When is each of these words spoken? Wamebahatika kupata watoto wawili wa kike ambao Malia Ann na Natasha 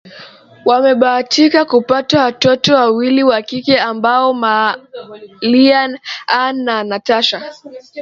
Wamebahatika 0.65 1.65
kupata 1.65 2.23
watoto 2.23 2.75
wawili 2.75 3.23
wa 3.23 3.41
kike 3.41 3.79
ambao 3.79 4.33
Malia 4.33 5.99
Ann 6.27 6.63
na 6.63 6.83
Natasha 6.83 7.51